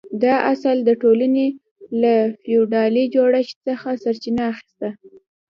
دا 0.23 0.35
اصل 0.53 0.77
د 0.83 0.89
ټولنې 1.01 1.47
له 2.01 2.13
فیوډالي 2.41 3.03
جوړښت 3.15 3.57
څخه 3.67 3.89
سرچینه 4.03 4.43
اخیسته. 4.51 4.89